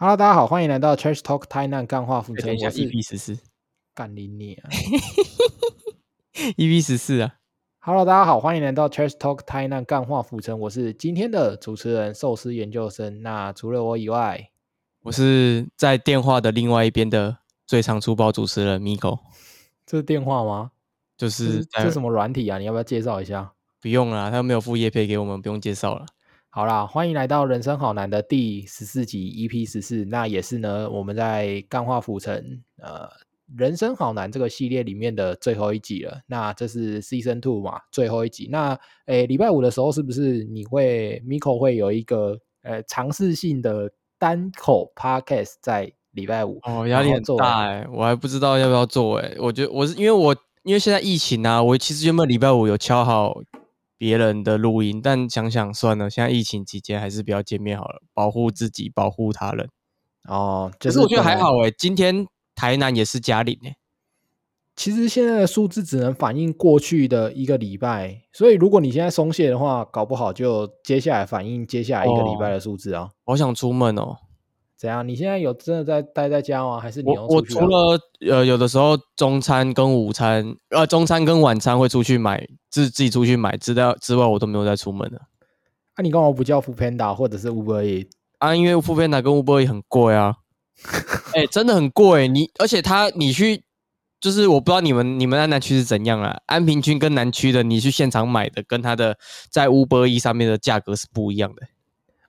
[0.00, 3.38] ，Hello，大家好，欢迎来到 Trash Talk 台南干话浮城，哎等一下我是，EP 十四
[3.94, 4.70] 干你你啊
[6.56, 7.34] ，EP 十四啊
[7.80, 13.20] ，！Hello，大家好，欢迎来到 Trash Talk 台南干化浮城，我是今天的主持人寿司研究生。
[13.20, 14.48] 那除了我以外，
[15.02, 17.36] 我是在电话的另外一边的
[17.66, 19.18] 最常出包主持人 Miko，
[19.84, 20.70] 这是电话吗？
[21.18, 22.56] 就是在这是什么软体啊？
[22.56, 23.52] 你要不要介绍一下？
[23.82, 26.06] 不用啦，他没有付业配给我们，不用介绍了。
[26.52, 33.08] 好啦，欢迎来到人生好难的第十四集 EP 十四，那也是呢我们在干化浮城呃
[33.56, 36.20] 人生好难这个系列里面的最后一集了。
[36.26, 38.48] 那这是 Season Two 嘛，最后一集。
[38.50, 38.76] 那
[39.06, 46.58] 诶礼拜五的时候是不是你会 Miko 会有一个呃尝试性的单口 Podcast 在礼拜五？
[46.64, 53.40] 哦，压力很大哎、我还不知道要不要做哎、我觉得我是因为我因为现在疫情啊，我其实原本礼拜五有敲好
[54.00, 59.68] 别人的录音，但想想算了，现在疫情期间还是不要见面好了，保护自己，保护他人。
[60.26, 63.76] 哦，就可是我觉得还好哎、今天台南也是嘉陵哎、
[64.74, 73.10] 其实现在的数字只能反映过去的一个礼拜，所以如果你现在松懈的话，搞不好就接下来反映接下来一个礼拜哦的数字啊。
[73.26, 74.16] 好想出门哦。
[74.80, 75.06] 怎样？
[75.06, 76.80] 你现在有真的在待在家吗？
[76.80, 78.00] 还是你我除了
[78.30, 85.20] 呃有的时候中餐跟午餐，呃中餐跟晚餐会出去买，自自己出去买，之外之外我都没有再出门了
[85.98, 88.08] 那、你干嘛不叫 f o o Panda 或者是 Uber E？
[88.38, 90.34] 啊，因为富片达跟 Uber 也很贵啊，
[91.34, 93.62] 哎、真的很贵，你而且他你去。
[94.22, 99.16] 就是我不知道你们你们安南区是怎样啊，安平区跟南区的，你去现场买的跟他的
[99.48, 101.62] 在 Uber E 上面的价格是不一样的，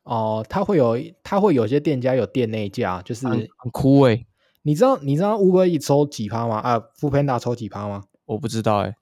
[0.03, 4.25] 哦，它会有它会有些店家有店内价，就是很很酷哎、
[4.63, 6.57] 你知道你知道 Uber E 抽几趴吗？
[6.57, 8.95] 啊 f o o Panda 抽几趴吗我不知道哎、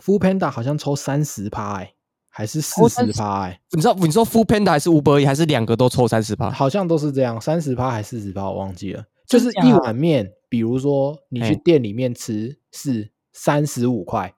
[0.00, 1.94] f o o Panda 好像抽三十趴哎，
[2.28, 6.50] 还是四十趴哎，你知道你说 Food Panda 还是 Uber E 还是两个都抽三十趴？
[6.50, 9.04] 好像都是这样，三十趴还是四十趴，我忘记了。
[9.26, 14.34] 就是一碗面，比如说你去店里面吃是三十五块，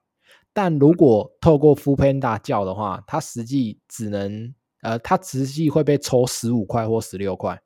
[0.53, 4.55] 但如果透过 f o o Panda 叫的话，它实际只能
[4.87, 7.61] 呃，他实际会被抽十五块或十六块，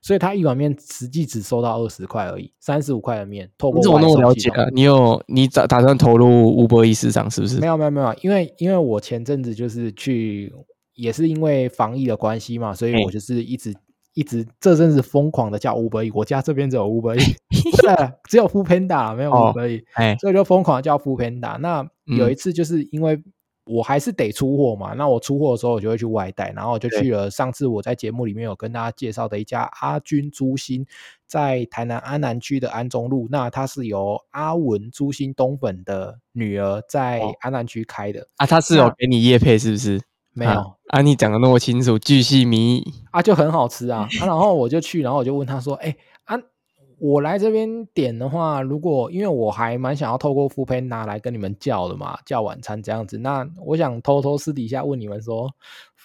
[0.00, 4.66] 所以他一碗面实际只收到二十块而已，三十五块的面，透过你怎么那么了解啊？
[4.72, 7.66] 你有你打打算投入 Uber E 市场是不是没？
[7.66, 10.50] 有没有没有，因为因为我前阵子就是去，
[10.94, 13.74] 也是因为防疫的关系嘛，所以我就是一直
[14.14, 17.36] 一直这阵子疯狂的叫 Uber E，我家这边只有 Uber E，
[17.82, 21.58] 对，只有 o o Panda 没有哦 Uber E，、哎，所以就疯狂的叫 o o Panda。
[21.58, 21.86] 那
[22.16, 23.22] 有嗯一次就是因为
[23.68, 30.86] 我还是得出货嘛，那我出货的时候我就会去外带，然后我就去了上次我在节目里面有跟大家介绍的一家阿军猪心，
[31.26, 40.00] 在台南安南区的安中路，那它是由阿文猪心东粉的女儿在哦安南区开的，啊，他是有那给你叶配是不是？
[40.32, 40.50] 没有。
[40.52, 42.94] 啊啊，你讲的那么清楚，巨细靡遗。
[43.10, 44.26] 啊，就很好吃啊 啊！
[44.26, 45.96] 然后我就去，然后我就问他说：“哎、啊，
[47.00, 55.44] 我来这边点的话，如果因为我还蛮想要透过 o o Panda 来跟你们叫的嘛，叫晚餐这样子，那我想偷偷私底下问你们说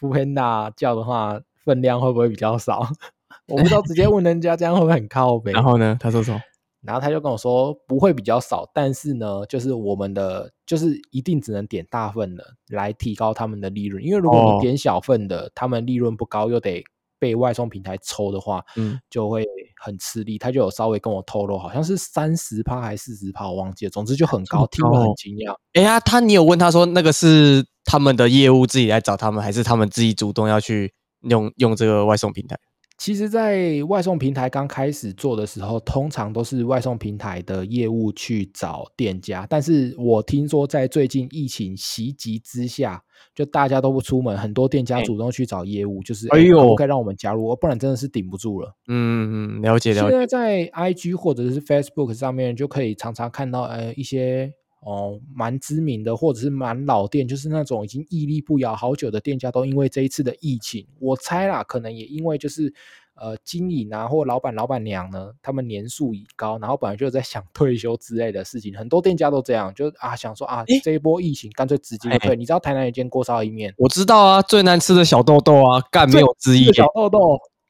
[0.02, 2.88] o o Panda 叫的话，分量会不会比较少？
[3.50, 5.52] 我不知道直接问人家这样会不会很靠北？
[5.54, 6.40] 然后呢，他说什么？
[6.82, 16.84] 然后他就跟我说不会比较少，但是呢，就是我们的就是一定只能点大份的来提高他们的利润，因为如果哦你点小份的，他们利润不高，又得
[17.24, 19.46] 被外送平台抽的话，嗯，就会
[19.82, 20.38] 很吃力。
[20.38, 25.56] 他就有稍微跟我透露，好像是三十趴还是四十趴，我忘记了，总之就很高，听了很惊讶。
[25.72, 32.60] 哎呀，他你有问他说那个是他们的业务自己来找他们，还是他们自己主动要去用用这个外送平台？
[33.04, 39.46] 其实，在外送平台刚开始做的时候，通常都是外送平台的业务去找店家。
[39.50, 43.04] 但是我听说，在最近疫情袭击之下，
[43.36, 47.54] 就大家都不出门，很多店家哎主动去找业务，就是哎呦可以让我们加入？
[47.58, 48.74] 不然真的是顶不住了。
[48.88, 50.20] 嗯嗯，了解了解现。
[50.20, 54.54] 在在 IG 或者是 Facebook 上面，就可以常常看到呃一些
[54.86, 62.74] 哦蛮知名的或者是蛮老店，就是那种已经屹立不摇好久的店家，都因为这一次的疫情，我猜啦，可能也因为就是
[63.16, 72.36] 呃经营啊或老板老板娘呢，他们年数已高，然后本来就在想 退休之类的事情，很多店家都这样，就啊想说啊诶这一波疫情干脆直接哎退。
[72.36, 77.20] 你知道台南有一间锅烧意面，我知道啊，最难吃的小豆豆啊，干没有之一这个，小豆豆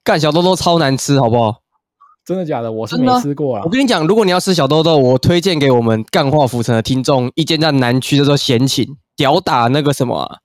[0.03, 1.62] 干小豆豆超难吃，好不好？
[2.25, 2.71] 真的假的？
[2.71, 3.69] 我是没吃过啊我。
[3.69, 10.37] 跟你讲，如果你要吃小豆豆，我推荐给我们干化浮城的听众一间在南区叫做闲情，屌打那个什么啊、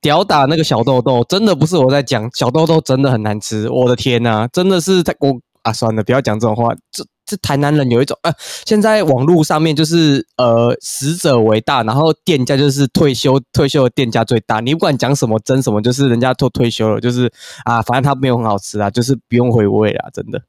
[0.00, 8.32] 屌打那个小豆豆，真的不是我在讲，小豆豆真的很难吃，我的天呐、真的是太我啊，算了，不要讲这种话，这这台南人有一种呃，
[8.64, 14.60] 现在网络上面就是呃死者为大，然后店家就是退休退休的店家最大。
[14.60, 17.28] 你不管讲什么真什么，就是人家都退休了，就是
[17.64, 20.40] 啊，反正他没有很好吃啊，就是不用回味啊，真的。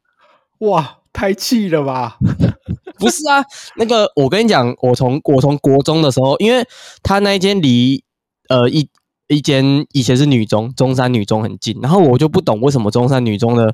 [0.60, 2.18] 哇，太气了吧！
[3.00, 3.44] 不是啊，
[3.76, 6.66] 那个我跟你讲，我从我从国中的时候，因为
[7.04, 8.04] 他那一间离
[8.50, 8.90] 呃一
[9.28, 13.68] 一间以前是女中，中山女中很近，然后我就不懂为什么中山女中的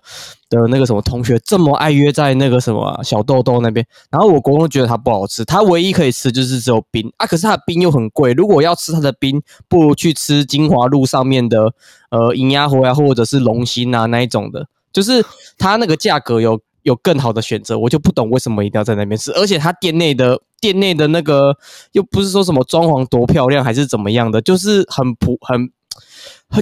[0.49, 11.73] 的那个什么同学这么爱约在那个什么小豆豆那边，然后我国中觉得它不好吃，它唯一可以吃就是只有冰啊，可是它的冰又很贵，如果要吃它的冰，不如去吃金华路上面的
[12.09, 15.23] 呃银鸭湖呀，或者是龙心啊那一种的，就是
[15.57, 16.59] 它那个价格有。
[16.83, 21.57] 有更好的选择，我就不懂为什么一定要在那边吃，而且他店内的店内的那个
[21.93, 25.71] 又不是说什么装潢多漂亮还是怎么样的，就是很普很，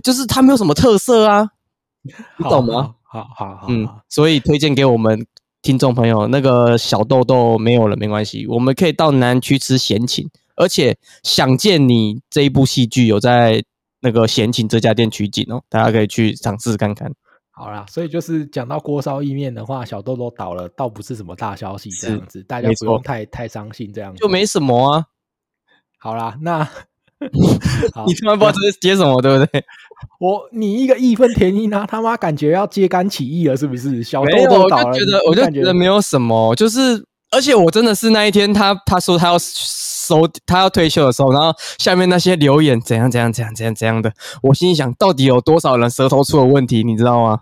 [0.02, 1.50] 就是它没有什么特色啊，
[2.04, 2.96] 你懂吗？
[3.04, 5.26] 好好好，嗯，所以推荐给我们
[5.62, 13.64] 听众朋友，那个小豆豆没有了没关系，我们可以到南区吃闲情，而且想见你这一部戏剧有在
[14.02, 17.12] 那个闲情这家店取景哦，大家可以去尝试看看。
[17.64, 25.06] 好啦，所以就是讲到锅烧意面的话，小豆豆倒了，倒不是什么大消息，这样子，大家不用太太伤心，这样就没什么啊。
[26.00, 26.68] 好啦，那
[28.08, 29.64] 你突然不知道这是接什么，对不对？
[30.20, 34.02] 我你一个义愤填膺啊，他妈感觉要揭竿起义了，是不是？
[34.02, 44.12] 小豆豆倒了，我就觉得，我就觉得没有什么，就是而且我真的是那一天，他他说他要收，他要退休的时候，然后下面那些留言怎样怎样怎样怎样怎样的，
[44.42, 47.42] 我心里想到底有多少人舌头出了问题，你知道吗？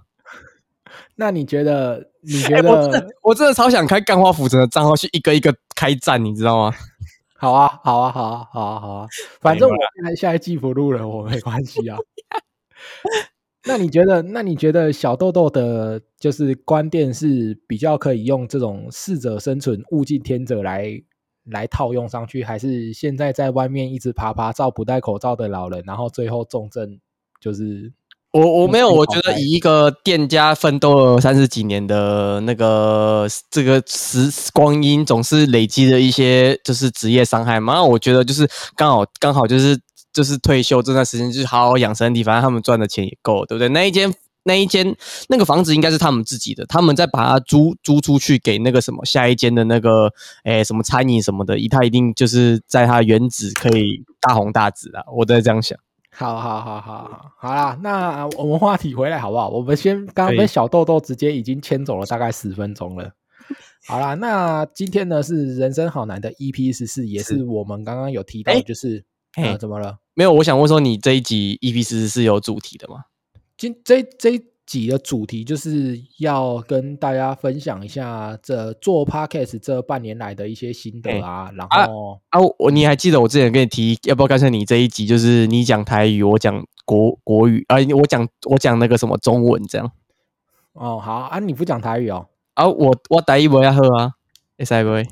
[1.19, 2.11] 那你觉得？
[2.21, 3.05] 你觉得？
[3.21, 6.73] 我真的超想开干花府城的账号去一个一个开战，你知道吗？
[7.35, 9.07] 好啊，好啊，好啊，好啊，好啊！
[9.41, 11.97] 反正我现在下一季不录了，我没关系啊。
[13.65, 14.21] 那你觉得？
[14.21, 21.01] 那你觉得小豆豆的，就是观点是比较可以用这种适者生存、物竞天择来
[21.43, 26.97] 来套用上去，还是现在在外面一直爬爬照、不戴口罩的老人，然后最后重症
[27.41, 27.91] 就是？
[28.31, 37.83] 我我没有，我觉得以一个店家奋斗了三十几年的那个这个时光阴，总是累积的一些就是职业伤害嘛。
[37.83, 39.75] 我觉得就是刚好刚好就是
[40.13, 43.67] 就是退休这段时间，就是好好养身体，反正他们赚的钱也够，对不对？
[43.69, 44.95] 那一间那一间
[45.29, 55.75] 那个房子应该是他们自己的，他们再把它租租出去给那个什么下一间的那个诶什么餐饮什么的，他一定就是在他原址可以大红大紫啊，我在这样想。
[56.19, 59.47] 好好好好好，好啦，那我们话题回来好不好？
[59.47, 63.09] 我们先刚刚被小豆豆直接已经牵走了大概十分钟了。
[63.87, 69.03] 好啦，那今天呢是人生好难的 EP 十四，也是我们刚刚有提到，就是
[69.37, 69.97] 呃怎么了？
[70.13, 73.05] 没有，我想问说你这一集 EP 十四是有主题的吗？
[73.57, 74.43] 今这这。
[74.69, 89.91] 几的主题就是要跟大家分享一下这做 podcast 这半年来的一些心得啊，然后啊，我你还记得我之前跟你提，要不要干脆你这一集就是你讲台语，我讲国国语啊，我讲我讲那个什么中文这样？
[90.73, 92.27] 哦，好啊，你不讲台语哦？
[92.53, 94.11] 啊，我我台语不要喝啊，
[94.55, 95.07] 会使不会？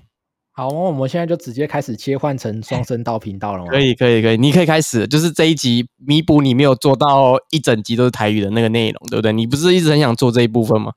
[0.57, 3.69] 好，我们现在就直接开始切换成双声道频道了吗？
[3.69, 9.31] 可以，可以，可以，你可以开始，就是这一集弥补你没有做到一整集都是台语的那个内容，对不对？
[9.31, 10.91] 你不是一直很想做这一部分吗？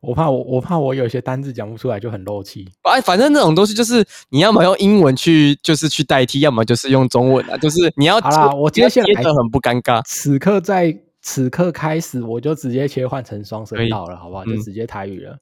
[0.00, 2.66] 我怕我，我怕我有些单字讲不出来就很漏气。
[2.84, 10.00] 哎，反正那种东西就是你要么用英文去，就是去代替，要么就是用中文啊，就是你要好啦，我接下来很不尴尬。
[10.06, 14.46] 此刻在此刻开始，我就直接切换成双声道了，好不好？
[14.46, 15.36] 就直接台语了。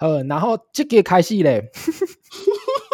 [0.00, 1.70] 呃，然后这个开戏嘞。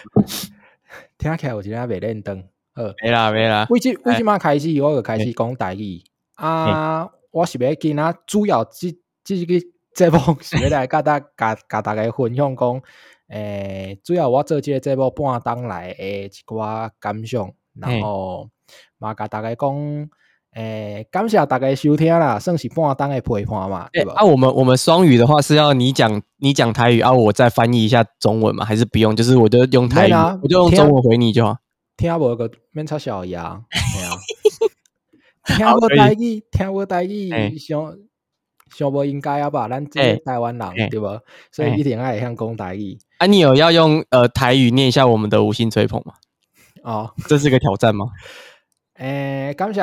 [1.18, 3.66] 听起来我今天未认灯，呃，没啦没啦。
[3.70, 6.02] 为即为什么开始我就开始讲台语
[6.34, 7.08] 啊？
[7.30, 9.54] 我是要跟啊，主要即即个
[9.94, 11.26] 节目是要来甲大家
[11.68, 12.82] 跟大家分享讲，
[13.28, 18.48] 诶，主要我做即个节目半当来诶一寡感想，然后
[18.98, 20.10] 嘛甲大家讲。
[20.54, 24.14] 诶，感谢大家收听啦，算是半当的陪伴嘛，对吧？
[24.16, 29.14] 啊，我们我们双语的话是要你讲你讲台语啊，我再翻译一下中文嘛，还是不用？
[29.14, 31.56] 就是我就用台语，我就用中文回你就好。
[31.96, 33.62] 听无个免插小牙，
[35.46, 37.94] 听无台语，听无台语，想
[38.76, 39.68] 想无应该啊吧？
[39.68, 41.20] 咱这台湾人对吧？
[41.52, 42.98] 所以一定爱向讲台语。
[43.18, 46.14] 啊，你有要用呃台语念一下我们的五星吹捧吗？
[46.82, 48.06] 哦，这是个挑战吗？
[49.00, 49.80] 诶，感谢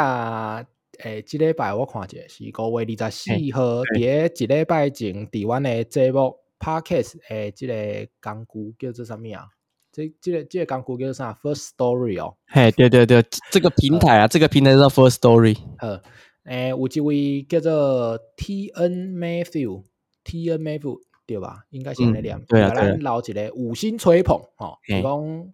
[0.99, 7.73] 诶，即礼拜我看者是五月二十四号，伫诶一礼拜前伫阮诶节目 podcast 诶，即个
[8.21, 9.47] 工具叫做啥物啊？
[9.91, 12.37] 这、即个、即个工具叫做啥？First Story 哦。
[12.45, 15.57] 嘿，对对对，这个平台啊，这个平台叫 First Story。
[15.79, 15.99] 好，
[16.43, 21.63] 诶，有一位叫做 T N Matthew，T N Matthew，对吧？
[21.71, 22.39] 应该是安尼念。
[22.47, 25.53] 对啊咱留一个五星吹捧吼，嘿伊讲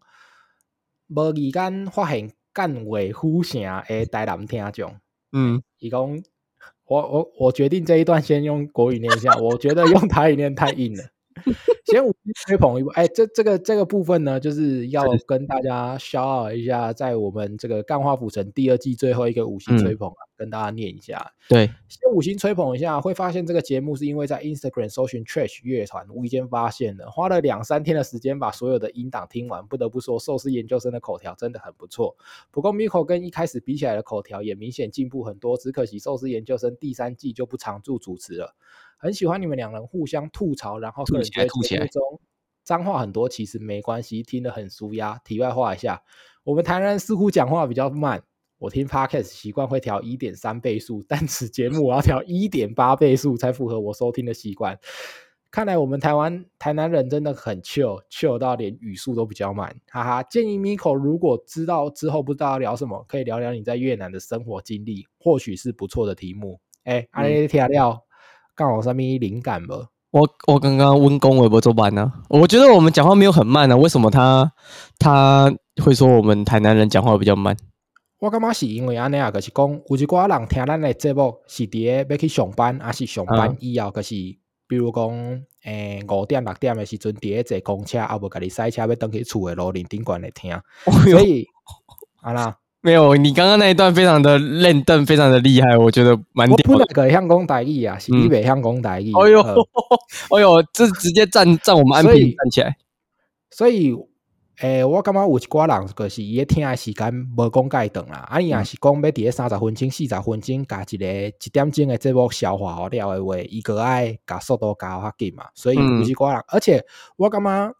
[1.07, 4.95] 无意间发现干尾呼声的台南听众，
[5.31, 6.21] 嗯，伊讲
[6.85, 11.03] 我我我决定这一段先用国语念一下，我觉得用台语念太硬了。
[11.85, 12.05] 先
[12.45, 21.33] 吹捧一波，哎，这这个这个部分呢，就是要跟大家 shout out 一下，在我们这个《干化府城》第二季最后一个五星嗯吹捧啊，跟大家念一下。
[21.49, 29.65] 对，先五星吹捧一下，会发现这个节目是因为在 Instagram 搜寻 Trash 乐团，无意间发现的，花了两三天的时间把所有的音档听完。
[29.67, 32.15] 不得不说，寿司研究生的口条真的很不错。
[32.51, 38.55] 不过 Miko 跟一开始比起来的口条也明显进步很多，只可惜寿司研究生第三季就不常驻主持了。
[39.03, 42.21] 很喜欢你们两人互相吐槽，然后个人吐起来吐起来节目中
[42.63, 45.19] 脏话很多，其实没关系，听得很舒压。
[45.25, 46.01] 题外话一下，
[46.45, 48.23] 我们台南似乎讲话比较慢。
[48.59, 54.79] 我听 podcast 习惯会调一点三倍速，但此节目我要调一点八倍速才符合我收听的习惯。
[55.51, 60.23] 看来我们台湾台南人真的很 chill，chill 到连语速都比较慢，哈哈。
[60.23, 66.61] 建议 Miko 如果知道之后不知道要聊什么，可以聊聊你在越南的生活经历，或许是不错的题目。
[66.85, 68.03] 哎，阿雷听料，
[68.55, 69.87] 刚好上面灵感无？
[70.11, 74.51] 我我刚刚温工微博做版呢，我觉得我们讲话没有很慢啊，为什么他
[74.99, 75.51] 他
[75.83, 77.57] 会说我们台南人讲话比较慢？
[78.19, 84.13] 我感觉是因为安尼啊，就是讲有一寡人听咱的节目是伫咧要去上班，还是上班嗯以后，就是
[84.67, 85.09] 比如讲，
[85.65, 90.55] 诶五点六点的时阵，伫咧坐公车，啊无家己塞车要登去厝的路顶顶管来听，
[91.09, 91.47] 所以
[92.21, 92.55] 啊啦，
[92.85, 96.77] 没有，你刚刚那一段非常的认凳，非常的厉害，我觉得蛮我屌的。
[96.77, 99.55] 本来个香讲台语啊，是你袂晓讲台语，哎呦，呃
[100.31, 102.75] 哎呦，这直接站站我们安平站起来。
[103.51, 103.95] 所以，
[104.59, 116.83] 诶、我感觉有一寡人就是伊咧听的时间无讲介长啦，啊，伊若是讲要伫咧三十分钟、四十分钟，加一个一点钟的节目消化好了的话，伊个爱加速度加较紧嘛，所以有嗯一寡人，而且
[117.15, 117.73] 我感觉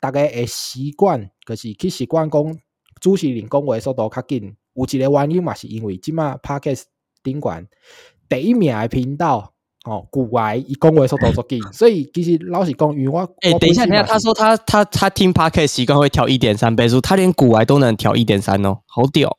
[0.00, 2.42] 大家会习惯，就是去习惯讲
[3.00, 6.84] 主持人讲话速度较紧，有一个原因嘛，是因为即马 Podcast
[7.22, 7.66] 顶管
[8.28, 9.52] 第一名的频道。
[9.84, 19.34] 哦，古外伊讲话速度足紧， 所以其实老实讲，因为我哎、我等一下，等一下，他说他他他听 podcast 习惯会调一点三倍速，他连古外都能调一点三哦，好屌！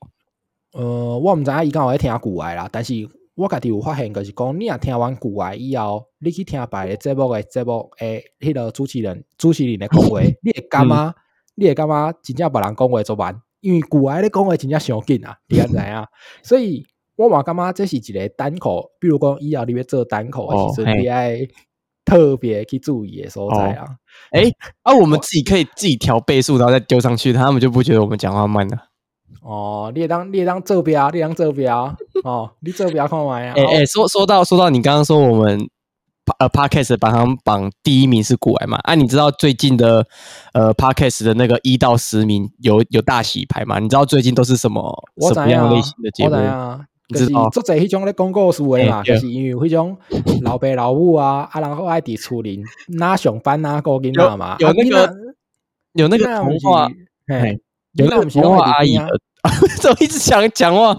[0.71, 2.93] 呃，我毋知影伊敢有咧听古外啦，但是
[3.35, 11.15] 我家己有发现，就是讲你若听完古外以后，你去听别个节目诶节目诶，迄个主持人主持人咧讲话， 你会感觉、
[11.55, 16.05] 你会感觉真正别人讲话做慢，因为古来咧讲话真正伤紧啊， 你安知影？
[16.43, 16.85] 所以
[17.15, 21.47] 我嘛感觉这是一个单口，比如讲以后你要做单口的时阵，哦嘿你爱
[22.05, 23.85] 特别去注意的所在啊。
[24.31, 24.43] 哎、
[24.83, 28.77] 啊，我们自己可以自己调倍数，然后再丢上去，他们就不觉得我们讲话慢了。
[29.41, 33.53] 哦，你会当你会当做标，你会当做标哦，你做标看完啊。
[33.55, 35.59] 哎、哎、说说到说到你刚刚说我们
[36.39, 38.77] 呃 podcast 排行榜第一名是古癌嘛？
[38.83, 40.05] 啊，你知道最近的
[40.53, 43.79] 呃 podcast 的那个一到十名有有大洗牌吗？
[43.79, 46.35] 你知道最近都是什么什么样类型的节我目？
[46.35, 49.97] 知影啊，就是你知道做侪迄种咧讲故事的嘛，就是因为迄种
[50.41, 55.15] 老爸老母啊，啊，然后爱伫厝里哪上班啊，顾囡仔嘛，啊有有那个
[55.93, 56.87] 有那个童话，
[57.27, 57.59] 嘿嘿，
[57.93, 59.07] 有那个囡仔不是童话阿姨啊，
[59.81, 60.95] 怎么一直想讲话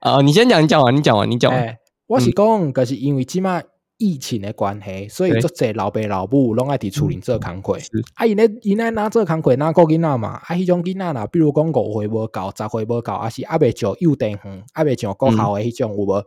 [0.00, 0.20] 啊？
[0.22, 1.60] 你先讲，你讲完，你讲完，你讲完。
[1.60, 3.60] 哎，我是讲，就是因为即马
[4.00, 7.78] 疫情的关系，所以对做侪老爸老母拢爱伫厝里做工课。
[7.78, 16.24] 是啊，因咧因咧哪做工课哪顾囡仔嘛，啊，迄种囡仔啦，比如讲五岁无够、十岁无够，还是还未上幼稚园，还未上国校的迄种有无？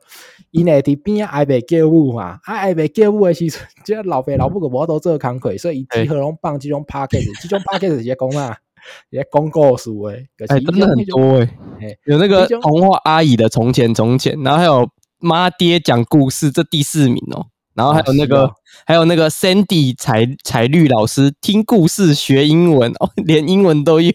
[0.51, 7.95] 因会伫边还未叫母嘛，啊，还未叫母的时阵，即老爸老母个无都做工课，所以伊对只好拢放即种 p a c k a g e 即种 p a c k a g
[7.95, 8.55] e 是咧讲啊，
[9.09, 14.87] 是咧讲故事诶，就是哎、伊真的很多哎、嘿有那个童话阿姨的从前从前，然后还有
[15.17, 17.47] 妈爹讲故事，这第四名哦。
[17.75, 18.51] 然后还有那个，
[18.85, 24.11] 还有那个 Sandy 彩彩绿老师听故事学英文哦， 连英文都有。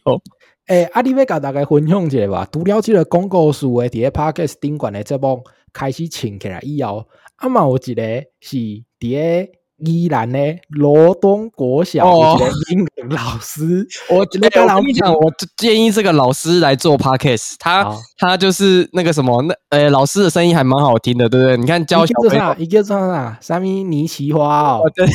[0.68, 2.46] 诶、啊，你要甲大家分享一下吧。
[2.52, 8.02] 除了即个广告数诶，伫咧 Podcast 顶管诶节目开始请起来以后，啊嘛有一个
[8.40, 21.56] 是伫咧宜兰诶罗东国小哦有一个英文老师， 我那个老哎我跟你讲，我建议这个老师来做 podcast，他好他就是那个什么，那呃老师的声音还蛮好听的，对不对？
[21.56, 22.56] 你看教伊小朋友叫做啥？
[22.58, 23.38] 伊叫做啥？
[23.40, 24.82] 啥物泥奇花哦？
[24.94, 25.06] 对，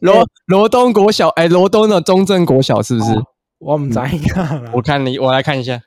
[0.00, 3.12] 罗罗东国小，哎，罗东的中正国小是不是？
[3.58, 4.60] 我毋知影啦。
[4.72, 5.80] 我看你，我来看一下。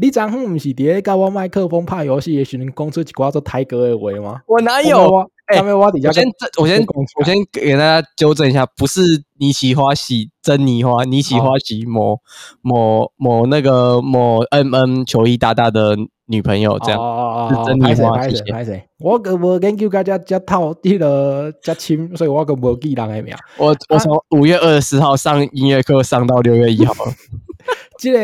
[0.00, 4.40] 你昨昏不是伫咧甲我麦克风拍游戏诶时阵讲出一寡做台歌诶话吗？
[4.46, 5.30] 我哪我有？
[5.50, 6.24] 我哎我底下我先
[6.60, 6.84] 我先
[7.18, 9.00] 我先给大家纠正一下，不是
[9.38, 12.18] 你喜花喜珍妮花，你喜花喜某
[12.60, 17.00] 某某那个某 M N 球衣大大的女朋友这样。
[17.00, 23.34] 哦哦哦，拍谁拍谁拍谁，我个无研究甲遮遮透迄个遮深，所以我个无记人诶名。
[23.56, 26.92] 我我从五月二十四号上音乐课上到六月一号。
[26.92, 27.12] 了。
[27.98, 28.18] 即、个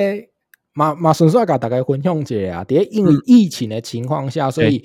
[0.75, 4.85] 嘛嘛顺续甲大家分享一下啊，伫因为疫情的情况下，所以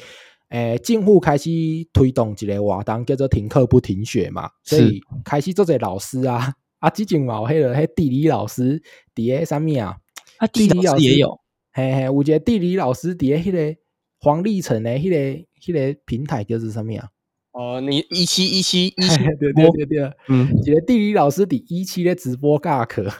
[0.49, 1.49] 诶、政府开始
[1.93, 8.81] 推动一个活动叫做停课不停学嘛，所以开始做者老师啊，啊，之前嘛有迄个迄地理老师
[9.13, 9.97] 伫诶啥物啊，
[10.37, 11.39] 啊，地理老师也有，
[11.71, 13.79] 嘿嘿，有一个地理老师伫诶迄个
[14.19, 17.09] 黄立成的迄、个迄、个平台叫做啥物啊？
[17.51, 20.11] 哦，你一期一期 一期对对对对。
[20.29, 23.11] 嗯，一个地理老师伫一期咧直播教课，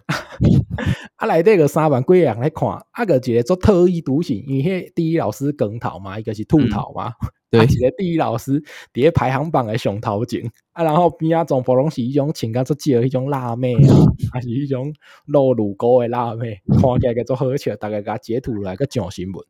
[1.20, 7.12] 啊内底个三万几个人咧看，啊个一个做特异独行，因为迄地理老师光头嘛，伊个是秃头嘛，
[7.52, 13.96] 对 啊一个地理老师伫咧排行榜的上头前，啊然后边仔全部拢是迄种穿甲做少迄种辣妹啊，
[14.32, 14.94] 还是迄种
[15.26, 19.46] 露乳沟的辣妹，看起来个足好笑，大家甲截图来个上新闻。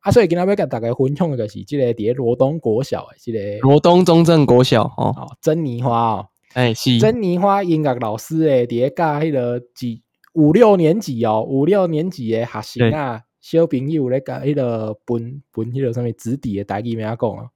[0.00, 6.26] 啊，所以今仔要甲大家分享的就是即个伫咧罗东国小诶即个罗东中正国小哦，哦珍妮花哦。
[6.54, 10.02] 哎是，珍妮花音乐老师诶，伫咧教迄个几
[10.32, 17.50] 五六年级哦，五六年级诶学生啊，小朋友咧甲迄个分分迄个啥物子弟诶台语名讲啊，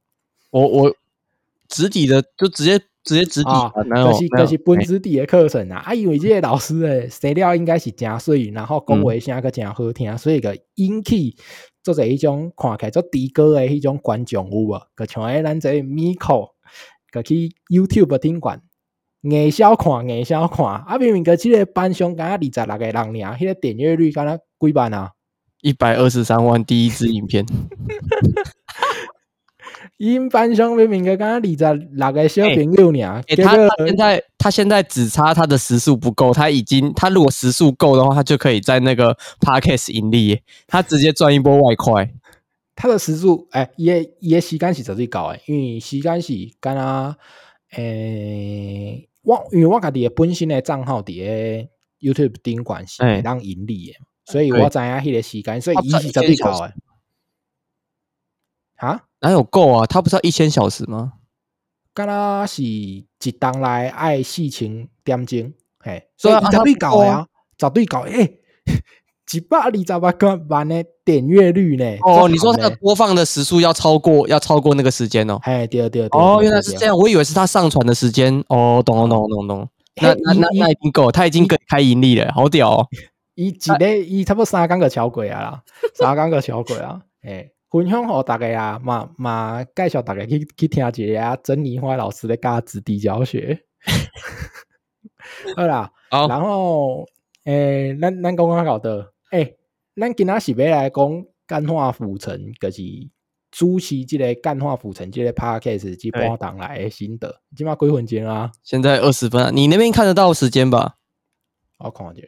[0.51, 0.97] 我我
[1.69, 3.73] 纸底的就直接直接纸底啊，
[4.05, 11.37] 就是就是分哎子弟诶课程啊，啊，因为即个老师诶，声了应该是诚水，然后讲话声个诚好听，所以个引起
[11.83, 14.81] 做者迄种看起来做低歌诶迄种观众有无？
[14.95, 16.51] 个像诶咱这 Miko
[17.11, 18.61] 个去 YouTube 顶管。
[19.31, 20.97] 硬小看，硬小看，啊！
[20.99, 23.05] 明明个即个班上敢若二十六个人尔，
[23.37, 25.11] 迄、个点阅率敢若几万啊？
[25.63, 27.45] 一百二十三万第一支影片，
[29.97, 31.57] 因班上明明个敢若二十
[31.93, 42.13] 六个小朋友尔，哎、他他现在他现在只差他的时速不够，他已经他如果时速够的话，他就可以在那个 podcast 盈利耶，他直接赚一波外快。
[42.77, 47.17] 他的时速，诶、伊诶伊诶时间是绝对高诶，因为时间是敢若
[47.73, 56.75] 诶，我因为我家己诶本身诶账号伫诶 YouTube 顶管是哎会当盈利诶，所以我知影迄个时间，所以伊是绝对1000小时高诶。
[58.77, 59.09] 哈？
[59.21, 59.85] 哪有够啊？
[59.87, 61.15] 他不是要一千小时吗？
[61.93, 63.07] 敢若是一
[63.41, 67.27] 当来爱四千点钟，嘿，所以伊绝对差不多啊
[67.59, 68.11] 绝对高的。
[68.11, 68.41] 诶，
[69.33, 71.85] 一百二十八个万的点阅率呢？
[72.03, 75.39] 哦，你说他他的播放的时速要超过要超过那个时间哦？
[75.43, 78.43] 哎，对对对，哦，原来是这样，我以为是他上传的时间。
[78.49, 79.69] 哦，懂了懂了懂了懂。
[80.01, 82.87] 那那那那已经够了，他已经可以开盈利了，好屌哦！
[83.35, 85.63] 伊一个伊差不多三工个小鬼啊啦，
[85.95, 93.59] 三工个小鬼啊， 哎， 分享互大家啊，嘛嘛介绍大家去去听一下啊，珍妮花老师的教子弟教学。
[95.57, 97.07] 好啦，好，然后
[97.45, 99.57] 诶，咱咱刚刚搞的，诶，
[100.01, 102.83] 咱今仔是要来讲干化浮沉，就是
[103.51, 106.27] 主持即个干化浮沉即个 podcast 即对。
[106.27, 108.51] 半档来的心得，即码几分钟啊？
[108.63, 110.97] 现在二十分啊，你那边看得到时间吧？
[111.79, 112.27] 我看一下，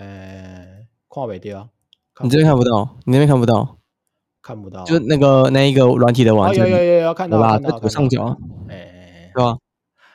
[0.00, 1.70] 诶，看袂着，
[2.22, 3.78] 你这边看不到，你那边看不到，
[4.42, 8.36] 看不到，就那个那一个软体的网哦，站有，有有有看到好吧，在左上角啊，
[8.68, 9.56] 诶，对吧？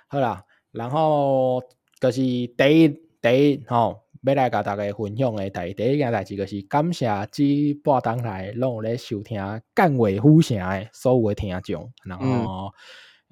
[0.10, 1.62] 好啦，然后
[2.02, 2.90] 就是第一
[3.22, 9.40] 第一吼，要来甲大家分享诶第第一件代志，就是感谢即半当来拢有咧收听
[9.74, 12.70] 干话虎城诶所有的听众，然嗯后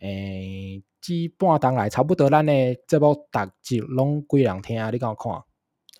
[0.02, 2.54] 诶，即半当来差不多咱的
[2.88, 5.34] 节目逐集拢几人听，你敢有看？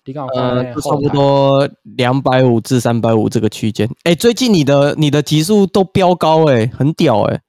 [0.04, 1.08] 你敢有看呃，差不？
[1.10, 3.86] 多两百五至三百五这个区间。
[4.04, 7.40] 诶，最近你的你的级数都飙高诶，很屌诶。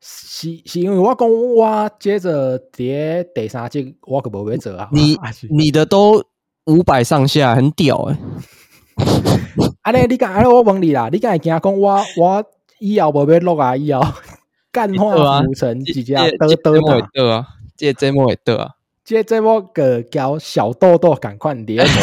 [0.00, 5.16] 是是因为我讲我接着伫咧第三集我可无要做啊，你
[5.50, 6.22] 你的都
[6.66, 8.18] 五百上下，很屌哎。
[9.82, 12.44] 安尼你敢安尼我问你啦，你敢会惊讲我我
[12.80, 13.76] 以后无要录啊？
[13.76, 14.00] 以后
[14.72, 16.16] 干对化啊浮得得这节
[16.80, 17.08] 目也嘛？
[17.12, 18.70] 得啊，这节目也得啊。
[19.04, 21.84] 这这我个交小豆豆赶快伫咧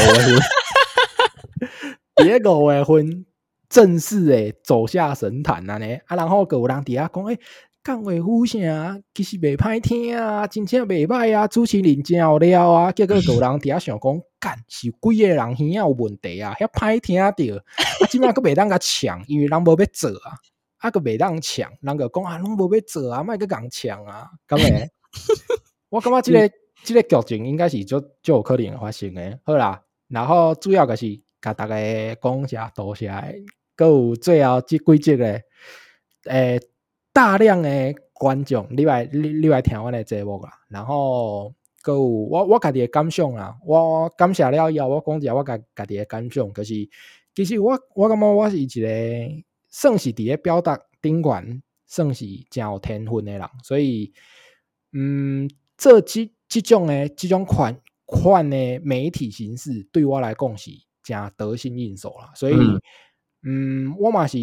[2.21, 3.25] 五月份，伫咧五月份
[3.67, 7.37] 正式诶走下神坛啊呢啊，然后个有人伫遐讲诶。
[7.83, 12.89] 干话虎声其实袂歹听啊，真正袂歹啊，主持人真有料啊。
[12.93, 20.31] 结果个有人伫遐想讲，干是有几个人耳有问题啊，遐歹听着，啊，即摆佫袂当甲抢，因为人无要做啊，
[20.77, 24.89] 啊，佫袂当抢，人个讲啊，拢无要做啊，莫佫共抢啊，咁诶，
[25.89, 26.49] 我感觉即、个
[26.85, 29.37] 即、个剧情应该是就就有可能会发生诶。
[29.43, 31.75] 好啦，然后主要就是甲大家
[32.15, 33.35] 讲一下多谢的，
[33.75, 35.43] 佮有最后即几集诶，
[36.29, 36.61] 诶、
[37.13, 46.73] 大量的观众，你来你你来听我的节目啦，然后各有我我家己的感想啦，我感谢了以后，我讲一下我家家己的感想，就是
[47.35, 48.87] 其实我我感觉我是一个
[49.69, 54.11] 算是伫咧表达顶悬，算是真有天分的人，所以
[54.91, 55.47] 嗯，
[55.77, 60.71] 这几这种诶，即种款款诶媒体形式对我来讲是
[61.03, 62.55] 真得心应手啦，所以
[63.43, 64.39] 嗯，我嘛是。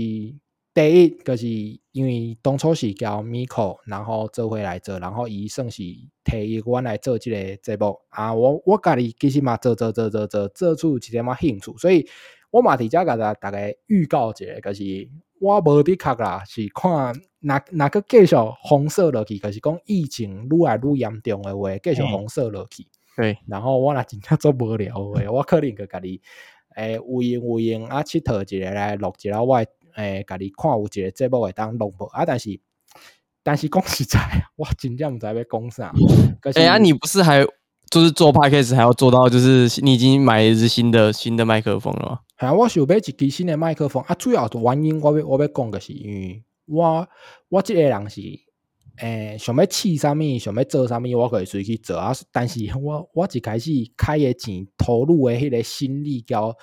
[0.73, 1.47] 第一就是
[1.93, 5.83] 因为当初是叫 Miko，然后做回来做，然后伊算是
[6.25, 8.33] 提议我来做即个节目啊。
[8.33, 12.07] 我我家己其实嘛做做做做做做出一点仔兴趣，所以
[12.53, 15.09] 我嘛伫遮甲大大概预告一下，就是
[15.41, 22.87] 我无的确啦，是看哪哪个继续红色落去，就是讲疫情愈来愈严重的话，继续红色落去。
[23.17, 26.23] 对，然后我若真正做无聊诶，我可能个家己
[26.77, 29.67] 诶有闲有闲啊，佚佗一个来录一下我。
[30.27, 32.25] 家己看有一个节目会当录无啊？
[32.25, 32.61] 但是，
[33.43, 34.19] 但是讲实在，
[34.57, 35.93] 我真正毋知要讲啥。
[36.55, 37.45] 哎呀，你不是还
[37.91, 42.21] 就是做 podcast 还要做到，就是你已经买一支新的新的麦克风了吗？
[42.39, 44.15] 系啊，我想买一支新的麦克风啊。
[44.15, 47.09] 主要的原因，我要我要讲的是，因为我
[47.49, 48.21] 我即个人是
[48.99, 52.13] 诶，想要试啥物，想要做啥物，我可以随去做啊。
[52.31, 56.55] 但是我我一开始开的钱投入诶迄个心力交。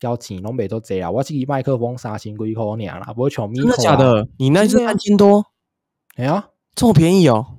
[0.00, 1.10] 交钱拢袂做济啊！
[1.10, 4.26] 我这支麦克风三千几箍尔啦，无像米真的假的？
[4.38, 5.44] 你那是三千多？
[6.16, 7.58] 哎呀，这么便宜哦！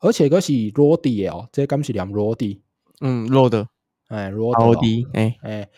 [0.00, 2.62] 而且个是罗迪的哦，这敢是连罗迪？
[3.00, 3.68] 嗯，罗的，
[4.08, 5.68] 哎，罗迪，哎哎，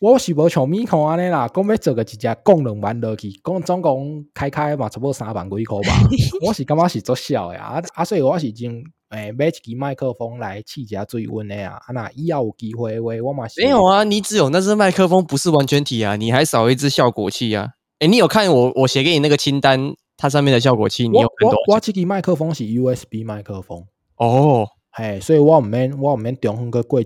[0.00, 5.92] 我是无像米看安尼啦，讲要做个一只功能万落去，讲总共开开嘛，差不多三万几箍吧。
[6.46, 8.82] 我是感觉是做小诶啊啊，所以我是真。
[9.10, 11.74] 诶，买一支麦克风来试一下水温诶啊！
[11.86, 14.04] 啊，那以后有机会话，我嘛没有啊。
[14.04, 17.70] 你只有那支麦克风，不是完全体啊，你还少一支效果器啊。
[17.98, 21.58] 诶，你有看我我写给你那个清单，它上面的效果器，你有很多。
[21.66, 23.84] 我这支麦克风是 USB 麦克风
[24.16, 27.04] 哦，嘿，所以我唔免我唔免中风个过一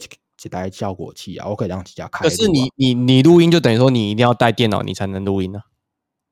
[0.48, 2.28] 台效果器啊，我可以让自家开。
[2.28, 5.60] 可是你你你录音就等于说你一定要带电脑，你才能录音呢。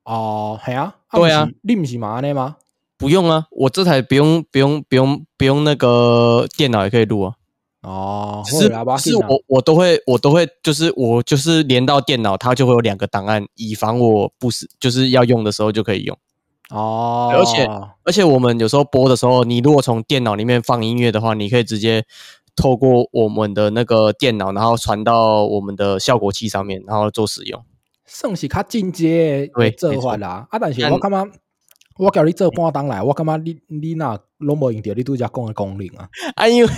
[0.05, 2.57] 哦，系啊，对啊，你唔是嘛呢吗？
[2.99, 7.35] 不用啊，我这台不用不用不用不用那个电脑也可以录啊。
[7.83, 16.17] 哦，是是我我都会我都会就是我就是连到电脑，它就会有两个档案，以防我不是就是要用的时候就可以用。
[16.71, 17.69] 哦，而且
[18.05, 22.05] 而且我们有时候播的时候，你如果从电脑里面放音乐的话，你可以直接
[22.55, 27.65] 透过我们的那个电脑，然后传到我们的效果器上面，然后做使用。
[28.05, 31.31] 算是较进阶对这法啦，啊，但是我感觉。
[31.99, 36.09] 我叫你做半当来，我感觉你你那拢无用着你拄则讲的功能啊！
[36.35, 36.71] 啊，因为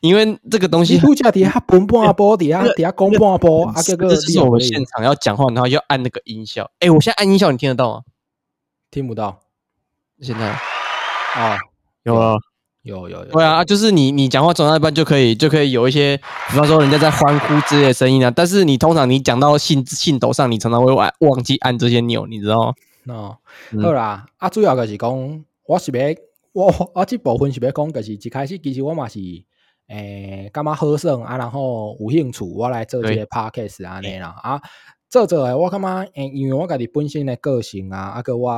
[0.00, 6.70] 因为这个东西，拄则伫遐分半波，伫 遐伫遐讲半波，啊，这个是我们现场要讲话，然后要按那个音效。
[6.78, 8.02] 哎，我现在按音效，你听得到吗？
[8.92, 9.40] 听不到。
[10.20, 10.46] 现在
[11.34, 11.58] 啊，
[12.04, 12.36] 有啊，
[12.90, 13.32] 有有有。
[13.32, 16.16] 对啊，就是你你讲话讲到一半就可以就可以有一些，
[16.50, 18.30] 比方说人家在欢呼之类的声音啊。
[18.30, 22.66] 但是你通常你讲到信信头上，你常常会忘忘记按这些钮，你知道
[23.06, 23.36] 吗？
[23.72, 26.16] 喏，好啦，啊，主要就是讲，我是要
[26.52, 29.18] 我我这部分是要讲，就是一开始其实我嘛是
[29.88, 34.60] 诶，感觉好耍啊，然后有兴趣，我来做这个 podcast 安尼啦，啊，
[35.08, 38.50] 做做诶，我感觉诶，因为我家己本身的个性啊，啊个我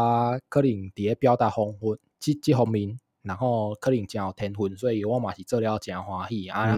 [0.48, 6.76] 可能伫咧表达方法即即方面，然后可能真有天分，所以我嘛是做了真欢喜啊。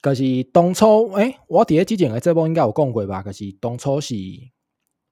[0.00, 3.22] 可是当初诶，我伫咧之前诶节目应该有讲过吧？
[3.22, 4.14] 可是当初是。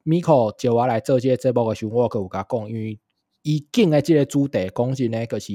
[0.04, 2.98] Miko 叫我来做即个节目诶时候，我有甲讲，因为
[3.42, 5.52] 伊今诶即个主题讲真呢，就是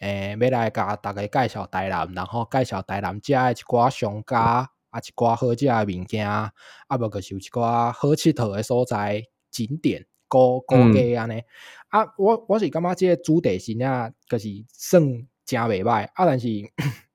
[0.00, 6.50] 诶，要来甲大家介绍台南，然后介绍台南遮诶一寡商家，啊一寡好食诶物件，啊
[6.98, 11.42] 无就是有一寡好佚佗诶所在景点，高高街安尼。
[11.88, 15.02] 啊，我我是感觉这个主题是啊，就是算
[15.44, 16.48] 真袂歹，啊，但是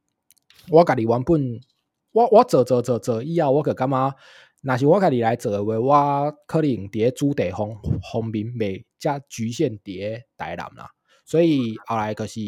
[0.71, 1.59] 我家己原本
[2.11, 4.15] 我我做做做做以后，我就感觉。
[4.61, 7.69] 若是我家己来做诶话，我可能伫咧主题方
[8.11, 10.89] 方面袂遮局限伫咧台南啦，
[11.23, 12.41] 所以后来就是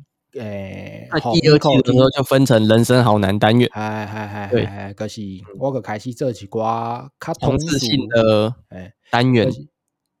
[0.32, 5.20] 诶，第二季的时候就分成人生好难单元，哎哎哎，哎，就是
[5.58, 9.46] 我个开始做一寡较同质性的诶单元，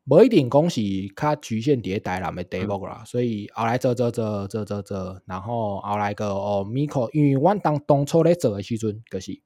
[0.04, 0.80] 无一定讲是
[1.16, 9.40] 较局限伫咧台南诶题目啦，所以后来做做做做做做，然后后来个哦米可，因为阮当当初咧做诶时阵，就是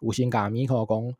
[0.00, 1.14] 有先甲米可讲。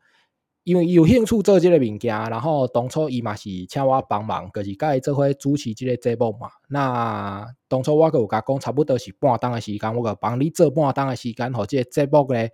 [0.65, 6.49] 因为有兴趣做即个物件，然后当初伊嘛是请我帮忙，就是甲伊做伙主持即个节目嘛。
[6.67, 12.51] 那当初我个有甲讲，差不多是半档诶时间，我个帮你做半档诶时间，互即个节目咧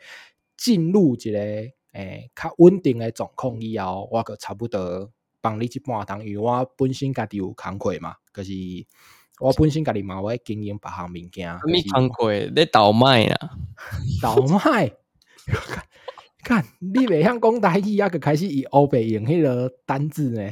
[0.55, 5.09] 进入一个诶较稳定诶状况以后，我个差不多
[5.45, 8.51] 帮你一半当，因为我本身家己有工课嘛，就是
[9.39, 12.33] 我本身家己嘛，我会经营别项物件，什么工课？
[12.55, 13.51] 你倒卖啊？
[14.23, 14.91] 倒卖？
[16.43, 20.51] 看你袂晓讲台语，啊，个开始以欧北用迄个单字呢？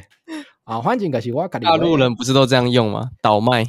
[0.63, 1.65] 啊，反正就是我家己。
[1.65, 3.09] 大陆人不是都这样用吗？
[3.19, 3.65] 倒卖？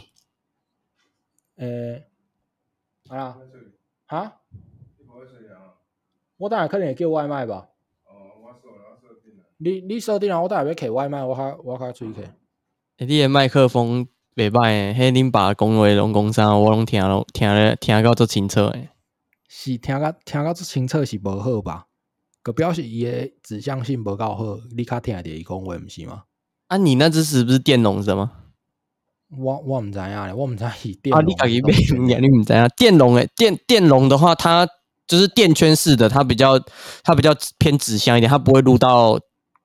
[1.56, 2.02] 呃，
[3.08, 3.38] 啊，
[4.06, 4.40] 哈？
[6.36, 7.68] 我当然可能会叫外卖吧。
[9.64, 12.20] 你你设定啊，我当然要摕外卖，我较我较出去。
[12.98, 18.90] 诶，你诶麦克风袂歹诶，迄恁爸讲话拢讲啥，我拢听拢听咧听到足清楚诶。
[19.48, 21.86] 是听到听到足清楚是无好吧？
[22.42, 26.24] 个表示伊诶指向性无够好，你较听着伊讲话毋是吗？
[26.68, 28.32] 啊，你那只是不是电容的吗？
[29.38, 31.16] 我我毋知影咧，我毋知是电。
[31.16, 34.68] 啊，你家己买物件，你毋知影电容诶，电电容的话，它
[35.06, 36.58] 就是电圈式的，它比较
[37.02, 39.18] 它比较偏指向一点，它不会录到。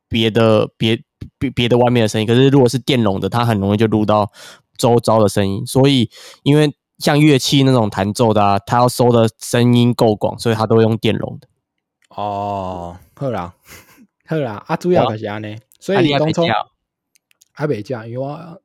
[0.09, 1.01] 别的别
[1.37, 4.29] 别别的外面的声音，可是如果是电容的，它很容易就录到
[4.77, 5.65] 周遭的声音。
[5.65, 6.09] 所以，
[6.43, 11.47] 因为像乐器那种弹奏的，啊，它要收的声音够广，所以它都会用电容的。
[12.09, 13.53] 哦，好啦，
[14.27, 15.55] 好啦，啊，主要就是安尼。
[15.79, 16.41] 所以当初
[17.53, 18.61] 还未食，因为我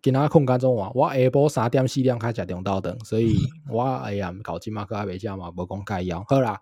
[0.00, 3.34] 今仔困觉中话，我下晡三点四点开食中昼顿，所以
[3.68, 6.24] 我哎呀搞今嘛个还未食嘛，无讲介要。
[6.28, 6.60] 好啦，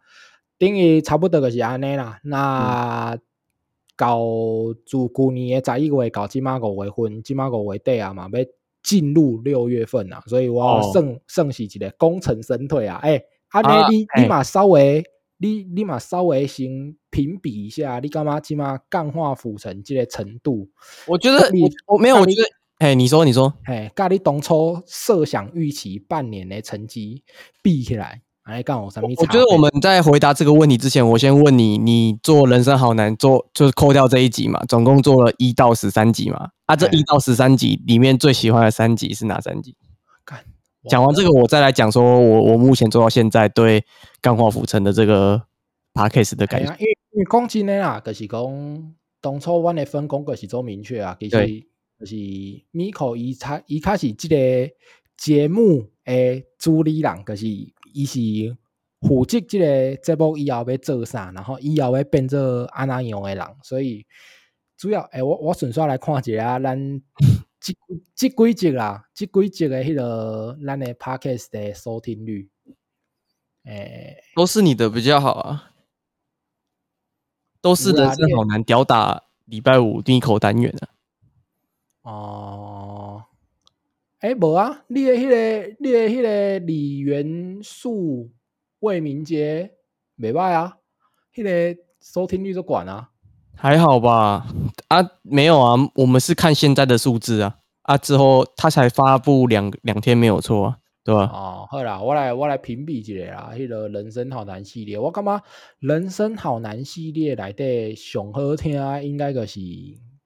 [0.58, 2.18] 等于差不多就是安尼啦。
[2.24, 3.16] 那
[3.96, 4.18] 到
[4.86, 8.44] 自旧年的十一月到即马五月份，即马五月底啊嘛，要
[8.82, 12.98] 进入六月份啊，所以我算算是一个功成身退啊。
[13.02, 15.04] 诶，安尼你你嘛稍微
[15.38, 20.68] 你你嘛稍微先评比一下，你感觉即马钢化浮成这个程度？
[21.06, 22.42] 我觉得你我没有，我觉得
[22.78, 27.22] 诶，你说你说，诶，甲你当初设想预期半年的成绩
[27.62, 28.22] 比起来。
[28.44, 29.08] 来干我什么？
[29.18, 36.50] 我觉得我们在回答这个问题之前，我先问你：你做人生好难做，就是扣掉这一集嘛，总共做了一到十三集嘛？
[36.66, 39.76] 啊，这一到十三集里面最喜欢的三集是哪三集？
[40.88, 43.84] 讲完这个，我再来讲说我我目前做到现在对
[44.20, 45.40] 钢化浮尘的这个
[45.94, 46.74] p a c k a g e 的感觉。
[46.80, 51.36] 因为因为讲真的啦，就是讲当初我的分工就是做明确啊，其实
[52.00, 52.16] 就是
[52.72, 54.72] Miko 伊开伊开始这个
[55.16, 57.46] 节目的主理人就是。
[57.92, 58.18] 伊是
[59.00, 64.06] 负责即个节目以后要做啥，然后以后要变做安那样诶人，所以
[64.76, 67.02] 主要诶，我我顺续来看一下咱
[67.60, 67.76] 即
[68.14, 72.48] 即几集啦，即几集诶迄个咱诶 podcast 的收听率，
[73.64, 75.72] 诶，都是你的比较好啊，
[77.60, 80.88] 都是的，真好难吊打礼拜五第一口单元啊，
[82.10, 82.91] 哦。
[84.22, 84.84] 哎，无啊！
[84.86, 88.30] 你诶迄个，你诶迄个李元素
[88.78, 89.72] 魏明杰
[90.16, 90.76] 袂歹啊，
[91.34, 93.10] 迄个收听率都管啊，
[93.56, 94.46] 还好吧？
[94.86, 101.28] 啊，没有啊，我们是看现在的数字啊，啊之后他才发布两两天没有错啊，对吧？
[101.34, 105.42] 哦，好啦，我来我来评比一下啦，迄个人生好难系列，我感觉
[105.80, 109.58] 人生好难系列内底上好听啊，应该就是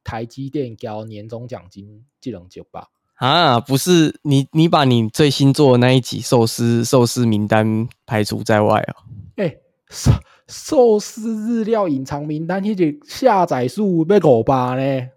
[0.05, 2.89] 台积电交年终奖金这两集吧。
[3.17, 8.95] 啊，不是你，你把你最新做的那一集寿司寿司名单排除在外啊？
[9.37, 9.57] 哎，
[9.89, 10.13] 寿
[10.47, 15.09] 寿司日料隐藏名单，迄个下载数要五百呢，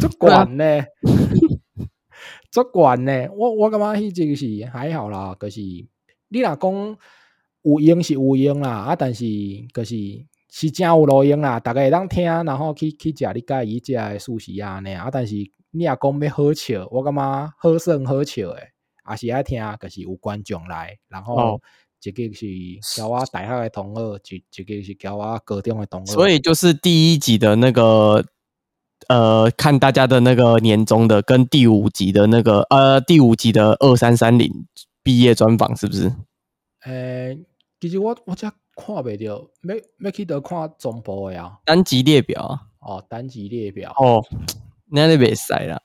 [0.00, 0.64] 足管呢，
[2.50, 3.28] 足管呢。
[3.36, 6.96] 我我感觉迄个是还好啦，就是你若讲
[7.60, 9.26] 有用是有用啦，啊，但是
[9.74, 9.94] 就是
[10.50, 15.34] 是真有路用啦，大家会当听，然后去去食你介意食的寿司啊呢，啊，但是。
[15.76, 18.70] 你也讲要好笑，我感觉好声好笑诶，
[19.10, 21.60] 也是爱听，就是有观众来，然后
[22.00, 22.46] 一个是
[22.94, 26.12] 交我大学诶同学，一一个是交我高中诶同学。
[26.12, 28.24] 所以就是第一集的那个，
[29.08, 34.48] 呃，看大家的那个年终的，跟第五集的那个，呃，第五集的二三三零
[35.02, 36.12] 毕业专访是不是？
[36.86, 37.36] 诶，
[37.80, 44.24] 其实我我只看袂着，要要去得看总部的啊，单集列表哦，单集列表哦。
[44.94, 45.82] 那那别塞了。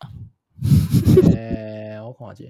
[1.36, 2.44] 呃， 我看下，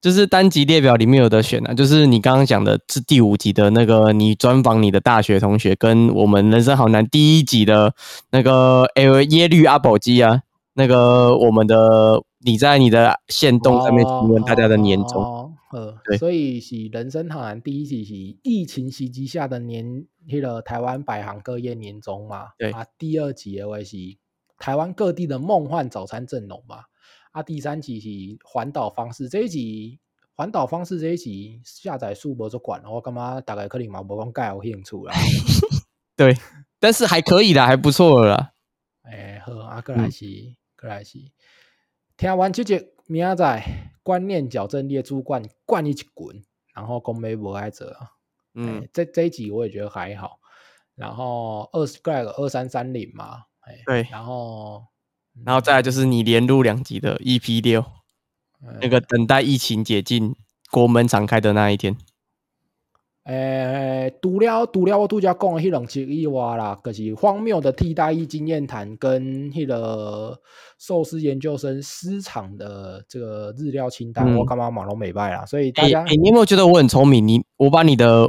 [0.00, 7.92] 就是单集列表里面有的选啊，就是你刚刚讲的是第五集的那个，你专访你的大学同学，跟我们人生好难第一集的
[8.30, 10.42] 那个诶耶律阿保机啊，
[10.74, 23.96] 那个我们的你在你的线动上面询问大家的年终，呃，对，所以是人生好难第一集是疫情袭击下的年，那个台湾百行各业年终嘛，对啊，第二集的话是。
[24.58, 26.84] 台湾各地的梦幻早餐阵容嘛，
[27.32, 28.08] 啊，第三集是
[28.44, 30.00] 环岛方式这一集，
[30.34, 35.14] 环岛方式这一集下载数不就管了，我干嘛大概可能嘛无讲盖有兴趣啦。
[36.16, 36.36] 对，
[36.78, 38.52] 但是还可以的，还不错了。
[39.02, 40.26] 哎，好，啊，过来是，
[40.80, 41.18] 过来是
[42.16, 46.42] 听完这集明仔载观念矫正列主管灌一滚，
[46.74, 47.96] 然后公没不爱者，
[48.54, 50.38] 嗯嗯，，这这一集我也觉得还好。
[50.94, 54.82] 然后二十 Greg 二三三零嘛，哎，对然后
[55.44, 57.84] 然后再来就是你连录两集的 EP 六，
[58.62, 60.34] 嗯那个等待疫情解禁、
[60.70, 61.96] 国门敞开的那一天。
[63.24, 70.38] 诶，除了除了我拄则讲的迄两集以外啦，就是荒谬的替代役经验谈跟迄个
[70.78, 77.26] 寿司研究生私厂的这个日料清单，嗯我感觉嘛拢美败啦，所以大哎、家、哎你有没有觉得我很聪明？
[77.26, 78.28] 你我把你的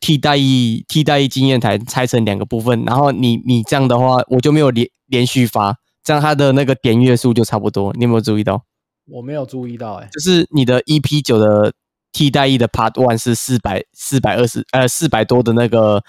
[0.00, 7.92] 替代役替代役经验台拆成两个部分，然后你你这样的话，我就没有连连续发，这样它的那个点阅数就差不多。
[7.94, 8.62] 你有没有注意到？
[9.10, 11.72] 我没有注意到、诶，就是你的 EP 九的
[12.12, 16.02] 替代役的 Part One 是四百四百二十呃四百多的那个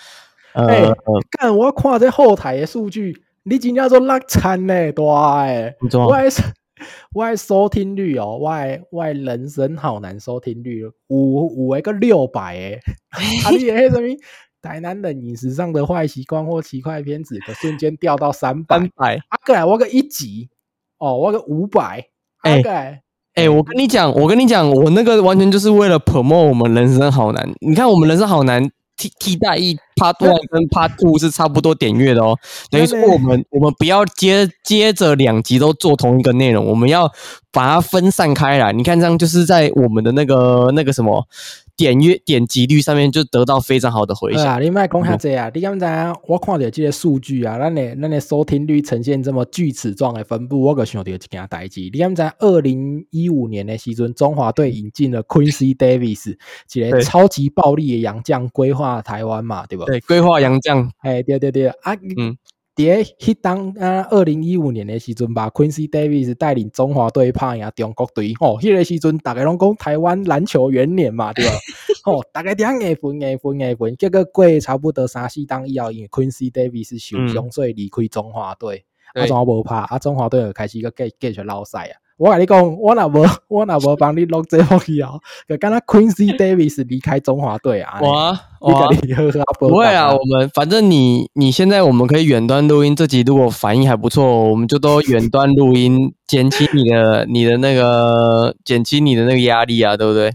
[0.53, 0.93] 呃、
[1.29, 5.03] 干我看这后台的数据，你真正做落惨呢，大
[5.43, 5.75] 诶！
[5.81, 6.17] 你知道吗？
[6.17, 6.29] 我的
[6.79, 12.79] 收 我的收听率哦，我的我的人生好难收听率五五一个六百诶，
[13.45, 14.07] 啊，你迄什么
[14.61, 19.15] 台南的饮食上的坏习惯或奇怪片子，可瞬间掉到三百，三百。
[19.29, 20.49] 啊个来我个一集
[20.97, 21.99] 哦，我个五百，
[22.41, 23.01] 啊哎个来
[23.35, 27.49] 哎、我跟你讲，我跟你讲，我那个完全就是为了 promote 我们人生好难。
[27.61, 32.37] 你看，我们人生好难替替代一 Part One 跟 Part Two 是差不多点阅的哦。
[32.71, 37.11] 等于说我们我们不要接接着两集都做同一个内容，我们要
[37.51, 38.71] 把它分散开来。
[38.71, 41.27] 你看，这样就是在我们的那个那个什么
[41.79, 44.43] 点阅点击率上面就得到非常好的回响。
[44.43, 45.49] 对啊，你莫讲下这啊！
[45.53, 46.15] 你敢知影？
[46.27, 51.79] 我看到这些数据啊，咱的咱的收听率呈现这么锯齿状的分布，我就想到一件代志。
[51.79, 52.21] 你敢知？
[52.39, 56.35] 二零一五年的时阵，中华队引进了 Quincy Davis，
[56.73, 59.85] 一个超级暴力的洋将规划台湾嘛，对吧？
[59.85, 62.35] 对，规划洋将，哎，对对对啊，嗯，
[62.79, 71.51] 伫迄当啊，二零一五年的时阵吧，Quincy Davis 带领中华队拍赢中国队，吼、迄、个时阵大家拢讲台湾篮球元年嘛，对吧？
[72.05, 81.99] 吼、大家点硬分硬分硬分，结果过差不多三四档以后，因为 Quincy Davis 受伤，所以离开中华队，啊，对中华无拍，啊，中华队又开始个继继续捞赛啊。
[82.19, 88.99] 我跟你讲，我若无 我若无帮你录这福以后，就敢若 Quincy Davis 离开中华队啊，哇你哇甲！
[89.03, 100.33] 你好好不会啊，我们反正你你现在我们可以远端录音，这集如果反应还不错，我们就都远端录音，减轻你的 你的那个减轻你的那个压力啊，对不对？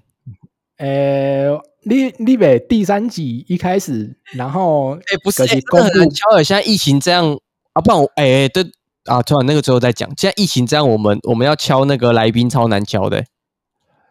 [0.78, 1.48] 诶、
[1.82, 6.42] 你你别第三集一开始，然后哎、不是，哎真的很公布难敲的。
[6.42, 7.38] 现在疫情这样
[7.74, 8.64] 啊，不然我哎、哎对
[9.04, 10.08] 啊，突然那个最后再讲。
[10.16, 13.24] 现在疫情这样，我们我们要敲那个来宾超难敲的、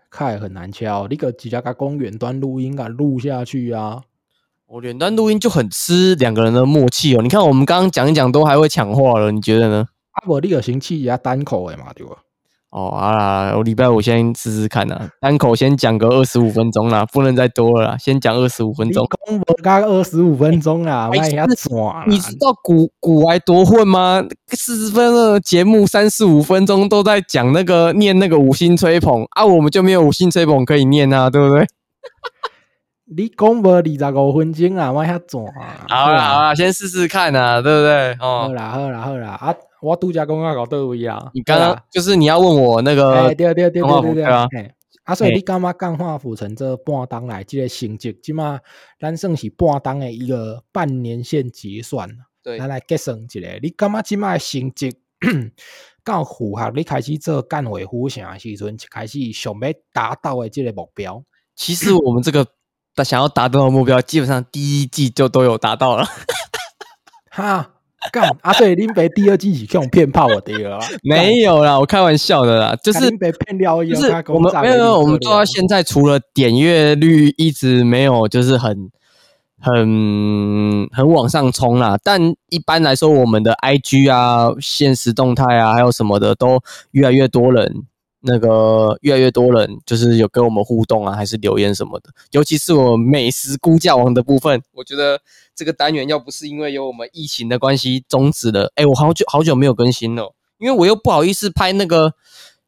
[0.10, 4.02] 看很难敲，你个直接甲公远端录音啊录下去啊。
[4.68, 7.22] 我远端录音就很吃两个人的默契哦。
[7.22, 9.88] 你看我们刚刚讲一讲都还会抢话了，你觉得呢？
[10.12, 12.18] 啊我你个先试一下单口的嘛，对吧？
[12.74, 19.06] 哦，好啦，我礼拜五先试试看啊，单口先讲个二十五分钟啦，不能再多了啦，先讲二十五分你钟。
[19.28, 22.04] 讲无加二十五分钟啦， 白卖遐痴转。
[22.10, 24.24] 你知道古古玩多混吗？
[24.54, 31.68] 四十分钟的节目，三十五分钟都在讲那个念那个五星吹捧啊，我们就没有五星吹捧可以念啊，对不对？
[33.16, 35.86] 你讲无二十五分钟啊，我遐转啊。
[35.90, 38.16] 好啦好啦，先试试看啊，对不对？
[38.18, 39.54] 好哦，啦好啦好啦啊！
[39.84, 41.30] 我拄则讲啊到倒位啊。
[41.34, 48.60] 你刚刚就是你要问我那哎个，对对对对对对啊嘿啊，所以你感觉钢化浮成这半当来这个成绩，即马
[49.00, 52.10] 咱算是半当的一个半年线结算。
[52.42, 54.94] 对咱来计算一下，你感觉即马的成绩
[56.04, 61.24] 够符合你开始做干维护城的时阵，一开始想要达到的这个目标？
[61.56, 62.46] 其实我们这个
[63.04, 66.06] 想要达到的目标，基本上第一季就都有达到了。
[67.32, 67.73] 哈，
[68.12, 68.52] 干啊！
[68.54, 78.90] 所以恁爸第二季是用骗炮我爹了啊， 没有啦，我开玩笑的啦，就是林北骗了以后，就是我们没有，我们做到现在，除了点阅率一直没有就是很
[79.60, 86.60] 很很往上冲啦，但一般来说，我们的 IG 啊、现实动态啊，还有什么的，都
[86.92, 87.84] 越来越多人。
[88.26, 95.20] 那个越来越多人就是有跟我们互动啊，还是留言什么的，尤其是我美食估价王的部分，我觉得
[95.54, 102.14] 这个单元要不是因为有我们疫情的关系终止了，哎，我好久好久没有更新了，因为我又不好意思拍那个，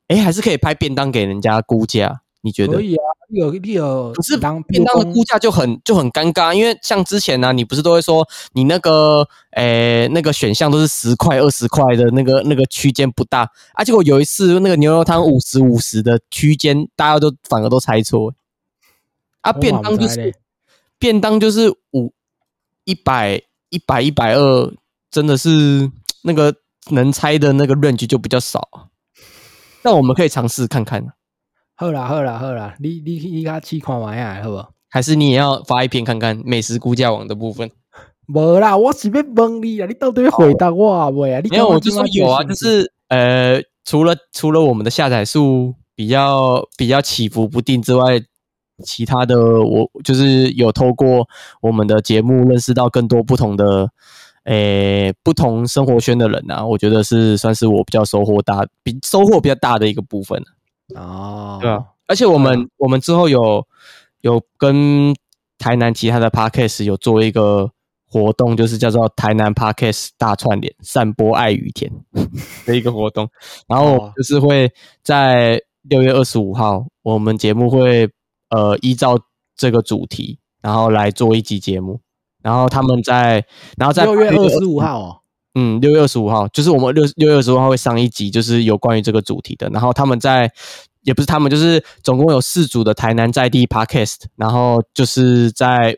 [0.07, 2.81] 哎，还是可以拍便当给人家估价，你觉得可？
[2.81, 18.31] 以啊，你有你有，可是当便当的估价就很就很尴尬，因为像之前呢、你不是都会说你那个诶、那个选项都是十块二十块的那个那个区间不大啊，结果有一次那个牛肉汤五十五十的区间，大家都反而都猜错
[19.41, 20.35] 啊，便当就是
[20.99, 22.13] 便当就是五
[22.83, 24.71] 一百一百一百二，
[25.09, 25.91] 真的是
[26.21, 26.53] 那个
[26.91, 28.85] 能猜的那个 range 就比较少啊。
[29.81, 31.03] 但我们可以尝试看看，
[31.77, 34.65] 好啦好啦好啦，你你你甲试看卖啊，好无？
[34.89, 37.69] 还是你也要发一篇看看美食估价网的部分？
[38.27, 41.09] 无啦，我是要问你啊，你到底要回答我啊？
[41.09, 41.41] 未啊？
[41.43, 48.21] 你没有，我就说有啊，就是呃，除了除了我们的下载数比较比较起伏不定之外，
[48.85, 51.27] 其他的我就是有透过
[51.61, 53.89] 我们的节目认识到更多不同的
[54.45, 60.41] 诶不同生活圈的人啊，我觉得是算是我比较收获大比收获比较大的一个部分
[60.93, 63.65] 哦，对啊，而且我们我们之后有
[64.21, 65.15] 有跟
[65.57, 67.71] 台南其他的 podcast 有做一个。
[68.07, 71.91] 活动就是叫做台南 Parkes 大串联，散播爱与甜
[72.65, 73.27] 的一个活动。
[73.67, 74.71] 然后就是会
[75.03, 78.09] 在六月二十五号，我们节目会
[78.51, 79.19] 呃依照
[79.57, 81.99] 这个主题，然后来做一集节目。
[82.41, 83.45] 然后他们在，
[83.77, 85.17] 然后在六月二十五号哦，
[85.55, 89.67] 嗯，六月二十五号就是我们六六月二十五号会上一集，就是有关于这个主题的。
[89.69, 90.51] 然后他们在，
[91.01, 95.97] 也不是他们，就是总共有四组的台南在地 Parkes，然后就是在。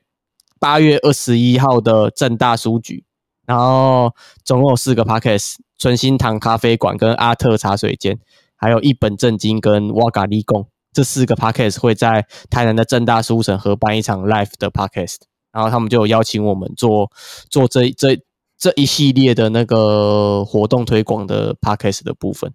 [0.60, 3.06] 八月二十一号的正大书局，
[3.46, 4.12] 然后
[4.44, 8.18] 总共有四个 podcast：纯心堂咖啡馆、跟阿特茶水间，
[8.56, 10.68] 还有一本正经跟瓦嘎利贡。
[10.92, 15.18] 这四个 podcast 会在台南的正大书城合办一场 live 的 podcast，
[15.52, 17.12] 然后他们就邀请我们做
[17.52, 18.20] 做这这
[18.58, 22.52] 这一系列的那个活动推广的 podcast 的部分。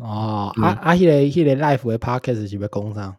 [0.00, 3.14] 哦，啊啊，迄个迄个 life 的 podcast 是不是工商？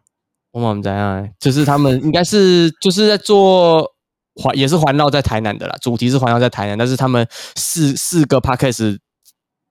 [0.52, 1.28] 我们怎样？
[1.38, 3.92] 就是他们应该是就是在做。
[4.38, 8.98] 环也是环绕在台南的啦，主题是环绕在台南，但是他们四四个 podcast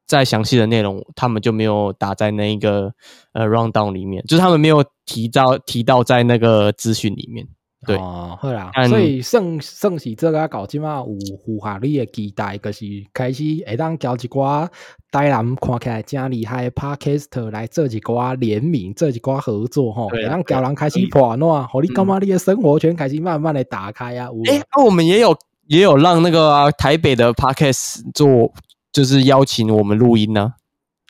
[0.08, 2.92] 再详细的内容，他们就没有打在那一个
[3.34, 7.48] 呃 rundown 里面，就是他们没有提到提到在那个资讯里面。
[7.86, 14.68] 对，好啦，所以盛盛喜这个搞起嘛有符合你的期待，就是开始会当交一寡
[15.12, 24.28] 台南看起来真厉害 podcast 来做一寡联名，做一寡合作吼，让交人开始破暖，和你感觉你的生活圈开始慢慢的打开啊。
[24.50, 28.52] 哎，那我们也有也有让那个台北的 podcast 做，
[28.92, 30.54] 就是邀请我们录音呢。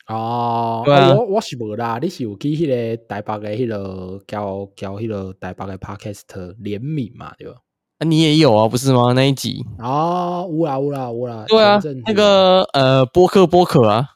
[0.07, 7.55] 哦，对我我是无啦，你是有去迄个台北的迄个交交迄个台北的 podcast 联名嘛，对吧？
[7.97, 9.13] 啊，你也有啊，不是吗？
[9.13, 14.09] 那一集哦，有啦有啦有啦，对啊，那个呃，播客播客啊，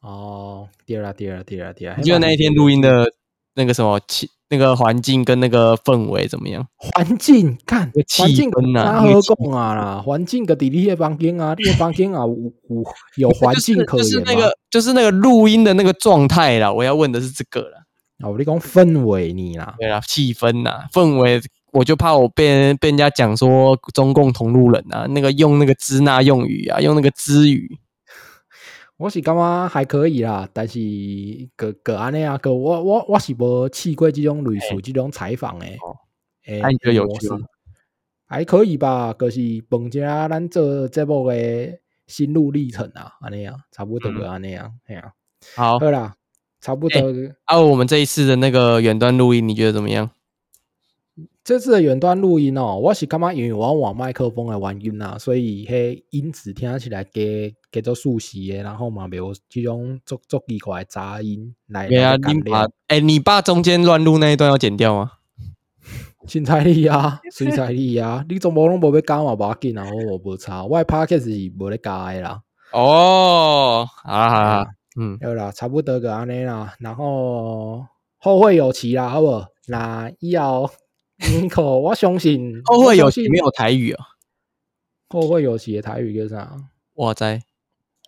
[0.00, 3.12] 哦，第二啦第二第二第二，就那一天录音的
[3.58, 4.30] 那个什么气。
[4.50, 6.66] 那个环境跟那个氛围怎么样？
[6.78, 10.02] 环境看气氛呐，何共啊啦？
[10.02, 12.82] 环境个底你的房间啊，你的房间啊，有
[13.16, 16.72] 有环境 可言就是那个，就是那个录音的那个状态啦。
[16.72, 17.84] 我要问的是这个了。
[18.26, 21.38] 我你讲氛围你啦，对啦，气氛呐，氛围，
[21.72, 27.78] 我就怕我被被人家讲说中共同路人啊，那个用那个支那用语啊，用那个支语。
[28.98, 30.80] 我是感觉还可以啦，但是
[31.54, 35.78] 个个安尼啊，个我我我是无试过这种类似这种采访诶，
[36.46, 37.38] 诶，你觉得有趣吗？
[38.26, 45.12] 还可以吧，就是本家咱做节目诶心路历程啊，安尼啊，差不多个安尼啊，嘿啊，
[45.54, 46.14] 好，好啦，
[46.60, 47.00] 差不多。
[47.44, 50.10] 啊，我们这一次的那个远端录音，你觉得怎么样？
[51.44, 57.10] 这次的远端录音哦，我是感觉因为我往麦克风来玩音啊，所以迄音质听起来加
[57.70, 61.88] 加做熟悉的，然后嘛没有这种足足奇怪杂音来。
[61.88, 65.12] 对啊，你把哎，你爸中间乱录那一段要剪掉吗？
[66.26, 72.42] 凊彩你啊， 新彩你啊，你总无拢无要加嘛，无要紧啊，我无差，我 a r k 是无咧加诶啦。
[72.72, 74.66] 哦，好好，
[75.00, 77.86] 嗯，好啦，差不多个安尼啦，然后
[78.18, 79.44] 后会有期啦，好不？
[79.68, 80.70] 那以后。
[81.82, 84.04] 我相信后会有期没有台语啊？
[85.08, 86.56] 后会有期的台语叫啥？
[86.94, 87.24] 我知，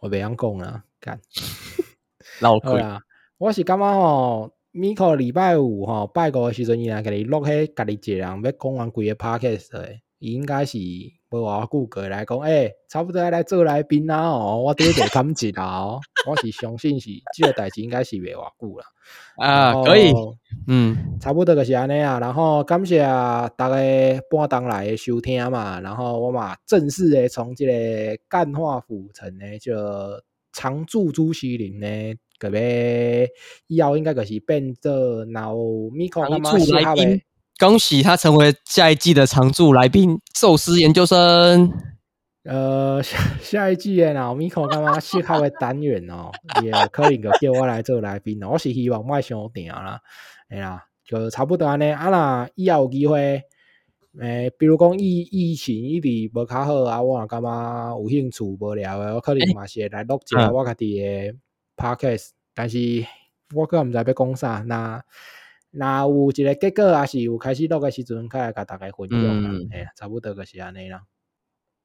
[0.01, 1.21] 我袂晓讲啊，干
[2.41, 3.01] 老贵啊！
[3.39, 10.79] 我是感觉吼，米可礼拜五吼拜五诶时阵，伊来甲你录迄家己一个人要讲完规个 podcast 诶，应该是
[11.31, 14.31] 无偌久过来讲，诶，差不多来做来宾啊！
[14.31, 18.85] 哦，我第一个感激啦哦， 我是相信是这个代志应该是袂偌久啦。
[19.37, 20.13] 啊，可以，
[20.67, 22.19] 嗯，差不多就是安尼啊。
[22.19, 22.99] 然后感谢
[23.57, 23.77] 大家
[24.29, 25.81] 半当来的收听嘛。
[25.81, 29.73] 然后我嘛正式的从这个干化府城呢，就
[30.53, 33.29] 常驻朱西林呢，个别
[33.69, 35.55] 以后应该就是变做老
[35.93, 37.23] 米可常驻来宾。
[37.61, 41.71] 恭喜他成为下一季的常驻来宾，寿司研究生。
[42.45, 46.31] 呃，下下一季诶，那米可干嘛适合的单元哦，
[46.63, 48.53] 也可能就叫我来做来宾哦。
[48.53, 50.01] 我是希望卖伤定啦，
[50.49, 53.43] 哎呀，就差不多安尼啊啦，以后有机会
[54.19, 61.35] 诶，比如讲疫疫情一直无较好啊，我也感觉有兴趣无聊诶，我可能嘛是会来录一下嗯我家己诶
[61.77, 62.79] podcast，但是
[63.55, 65.05] 我个毋知要讲啥，那
[65.73, 71.03] 若有一个结果，还是有开始录诶时阵，较来甲大家分享啦嗯，嘿，差不多就是安尼啦。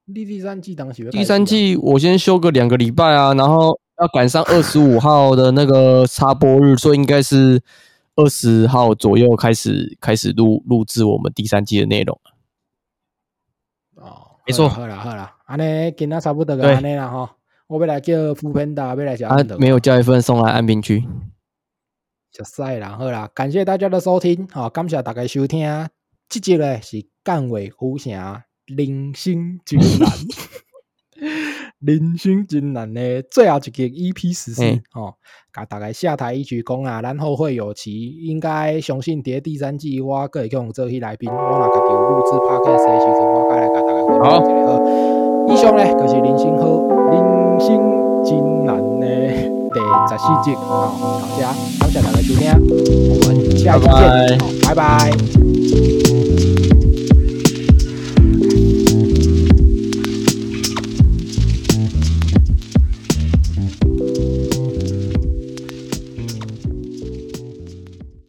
[0.05, 7.61] 你第三季当时第三始啊季我先休个两个礼拜啊，然后要赶上二十五号的那个插播日，所以应该是
[8.15, 12.19] 二十号左右开始开始录录制我们第三季的内容。
[13.95, 17.29] 哦，没错好啦好啦，安尼今仔差不多就对安尼啦吼。
[17.67, 21.03] 我要来叫副片达，要来吃啊饭，没有叫一份送来安平区。
[22.36, 25.65] 食晒啦，好啦，感谢大家的收听，好、感谢大家收听。
[26.27, 28.11] 这集呢是干尾虎城
[28.65, 30.09] 人生真难，
[31.79, 35.13] 人生真难的最后一集 EP 十四嘿哦，
[35.53, 44.71] 甲大家下台一鞠躬啊，然后会有期，应该相信伫第三季我个会用做迄来宾，我若家己有录制 podcast 的时阵，我该来甲大家分享一下好。
[45.47, 46.65] 以上呢就是人生好，
[47.11, 47.77] 人生
[48.25, 48.55] 真
[50.18, 50.91] 十四集哦，
[51.22, 51.47] 好，谢谢，
[51.80, 52.51] 感谢大家收听，
[53.09, 54.38] 我们下期见，
[54.68, 55.95] 拜拜。